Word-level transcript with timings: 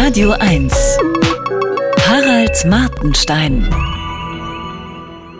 Radio 0.00 0.30
1. 0.30 0.72
Harald 2.06 2.64
Martenstein. 2.66 3.68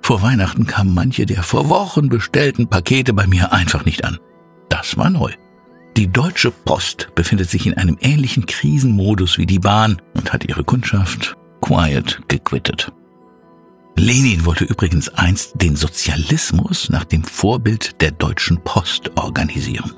Vor 0.02 0.20
Weihnachten 0.20 0.66
kamen 0.66 0.92
manche 0.92 1.24
der 1.24 1.42
vor 1.42 1.70
Wochen 1.70 2.10
bestellten 2.10 2.68
Pakete 2.68 3.14
bei 3.14 3.26
mir 3.26 3.52
einfach 3.52 3.86
nicht 3.86 4.04
an. 4.04 4.18
Das 4.68 4.98
war 4.98 5.08
neu. 5.08 5.32
Die 5.96 6.08
Deutsche 6.08 6.50
Post 6.50 7.08
befindet 7.14 7.48
sich 7.48 7.66
in 7.66 7.74
einem 7.74 7.96
ähnlichen 8.00 8.44
Krisenmodus 8.44 9.38
wie 9.38 9.46
die 9.46 9.60
Bahn 9.60 10.02
und 10.12 10.30
hat 10.32 10.44
ihre 10.44 10.62
Kundschaft 10.62 11.36
quiet 11.62 12.20
gequittet. 12.28 12.92
Lenin 13.96 14.44
wollte 14.44 14.64
übrigens 14.64 15.08
einst 15.08 15.52
den 15.62 15.76
Sozialismus 15.76 16.90
nach 16.90 17.04
dem 17.04 17.24
Vorbild 17.24 18.00
der 18.00 18.10
Deutschen 18.10 18.62
Post 18.62 19.16
organisieren. 19.16 19.92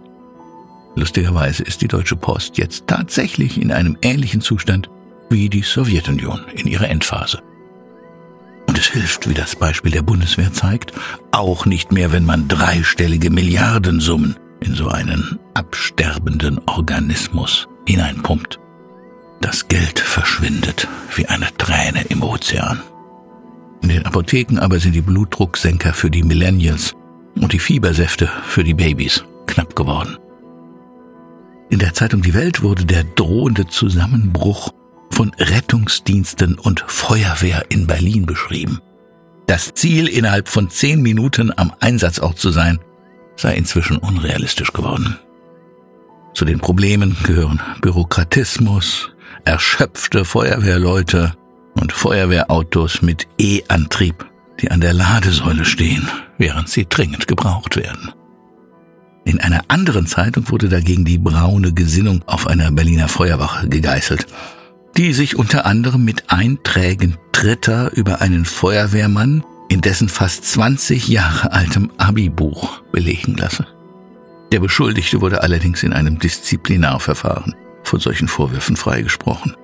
Lustigerweise 0.95 1.63
ist 1.63 1.83
die 1.83 1.89
Deutsche 1.89 2.17
Post 2.17 2.59
jetzt 2.59 2.87
tatsächlich 2.87 3.61
in 3.61 3.73
einem 3.73 3.97
ähnlichen 4.03 4.41
Zustand 4.41 4.91
wie 5.29 5.49
die 5.49 5.63
Sowjetunion 5.63 6.45
in 6.55 6.67
ihrer 6.67 6.89
Endphase. 6.89 7.43
Und 8.67 8.79
es 8.79 8.87
hilft, 8.87 9.29
wie 9.29 9.35
das 9.35 9.57
Beispiel 9.57 9.93
der 9.93 10.03
Bundeswehr 10.03 10.53
zeigt, 10.53 10.93
auch 11.33 11.67
nicht 11.67 11.93
mehr, 11.93 12.13
wenn 12.13 12.25
man 12.25 12.49
dreistellige 12.49 13.31
Milliardensummen 13.31 14.37
in 14.61 14.75
so 14.75 14.89
einen 14.89 15.39
absterbenden 15.55 16.61
Organismus 16.67 17.69
hineinpumpt. 17.87 18.59
Das 19.41 19.69
Geld 19.69 20.01
verschwindet 20.01 20.89
wie 21.15 21.27
eine 21.27 21.49
Träne 21.57 22.03
im 22.09 22.23
Ozean. 22.23 22.83
In 23.87 23.93
den 23.93 24.05
Apotheken 24.05 24.59
aber 24.59 24.81
sind 24.81 24.97
die 24.97 25.01
Blutdrucksenker 25.01 25.93
für 25.93 26.11
die 26.11 26.25
Millennials 26.25 26.93
und 27.37 27.53
die 27.53 27.61
Fiebersäfte 27.61 28.29
für 28.45 28.65
die 28.65 28.75
Babys 28.75 29.23
knapp 29.47 29.77
geworden. 29.77 30.19
In 31.71 31.79
der 31.79 31.95
Zeitung 31.95 32.21
Die 32.21 32.35
Welt 32.35 32.65
wurde 32.65 32.85
der 32.85 33.05
drohende 33.05 33.69
Zusammenbruch 33.69 34.73
von 35.13 35.31
Rettungsdiensten 35.39 36.59
und 36.59 36.83
Feuerwehr 36.89 37.67
in 37.69 37.87
Berlin 37.87 38.27
beschrieben. 38.27 38.81
Das 39.47 39.73
Ziel, 39.75 40.09
innerhalb 40.09 40.49
von 40.49 40.69
zehn 40.69 41.01
Minuten 41.01 41.57
am 41.57 41.73
Einsatzort 41.79 42.41
zu 42.41 42.51
sein, 42.51 42.81
sei 43.37 43.55
inzwischen 43.55 43.99
unrealistisch 43.99 44.73
geworden. 44.73 45.17
Zu 46.35 46.45
den 46.45 46.59
Problemen 46.59 47.17
gehören 47.23 47.61
Bürokratismus, 47.83 49.13
erschöpfte 49.45 50.25
Feuerwehrleute 50.25 51.35
und 51.81 51.93
Feuerwehrautos 51.93 53.03
mit 53.03 53.27
E-Antrieb, 53.39 54.27
die 54.61 54.71
an 54.71 54.81
der 54.81 54.93
Ladesäule 54.93 55.65
stehen, 55.65 56.09
während 56.39 56.69
sie 56.69 56.87
dringend 56.89 57.27
gebraucht 57.27 57.77
werden. 57.77 58.13
In 59.25 59.41
einer 59.41 59.63
anderen 59.69 60.07
Zeitung 60.07 60.51
wurde 60.51 60.69
dagegen 60.69 61.05
die 61.05 61.19
braune 61.19 61.73
Gesinnung 61.73 62.23
auf 62.27 62.47
einer 62.47 62.71
Berliner 62.71 63.09
Feuerwache 63.09 63.69
gegeißelt 63.69 64.27
die 64.97 65.13
sich 65.13 65.37
unter 65.37 65.67
anderem 65.67 66.05
mit 66.05 66.31
Einträgen 66.31 67.19
Dritter 67.33 67.93
über 67.95 68.23
einen 68.23 68.47
Feuerwehrmann 68.47 69.45
in 69.69 69.83
dessen 69.83 70.09
fast 70.09 70.45
20 70.45 71.09
Jahre 71.09 71.53
altem 71.53 71.91
Abi-Buch 71.99 72.83
belegen 72.93 73.37
lasse. 73.37 73.67
Der 74.53 74.61
Beschuldigte 74.61 75.21
wurde 75.21 75.43
allerdings 75.43 75.83
in 75.83 75.93
einem 75.93 76.19
Disziplinarverfahren 76.19 77.55
von 77.83 78.01
solchen 78.01 78.29
Vorwürfen 78.29 78.77
freigesprochen. 78.77 79.55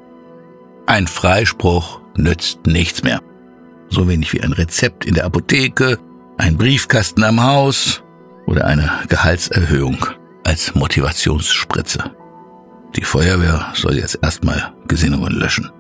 Ein 0.93 1.07
Freispruch 1.07 2.03
nützt 2.19 2.67
nichts 2.67 3.03
mehr. 3.03 3.23
So 3.89 4.09
wenig 4.09 4.35
wie 4.35 4.43
ein 4.43 4.53
Rezept 4.53 5.07
in 5.07 5.15
der 5.15 5.25
Apotheke, 5.25 5.99
ein 6.37 6.59
Briefkasten 6.59 7.25
am 7.25 7.43
Haus 7.43 8.03
oder 8.45 8.67
eine 8.67 8.91
Gehaltserhöhung 9.09 10.05
als 10.45 10.75
Motivationsspritze. 10.75 12.15
Die 12.95 13.05
Feuerwehr 13.05 13.73
soll 13.73 13.97
jetzt 13.97 14.19
erstmal 14.21 14.75
Gesinnungen 14.87 15.33
löschen. 15.33 15.71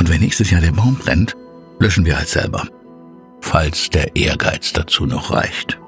Und 0.00 0.10
wenn 0.10 0.22
nächstes 0.22 0.50
Jahr 0.50 0.60
der 0.60 0.72
Baum 0.72 0.96
brennt, 0.96 1.36
löschen 1.78 2.04
wir 2.04 2.18
halt 2.18 2.28
selber. 2.28 2.66
Falls 3.42 3.90
der 3.90 4.16
Ehrgeiz 4.16 4.72
dazu 4.72 5.06
noch 5.06 5.30
reicht. 5.30 5.78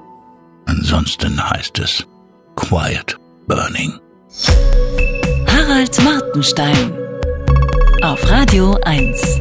Ansonsten 0.66 1.50
heißt 1.50 1.80
es 1.80 2.06
Quiet 2.54 3.18
Burning. 3.48 3.98
Harald 5.48 6.00
Martenstein 6.04 7.05
auf 8.06 8.30
Radio 8.30 8.78
1. 8.84 9.40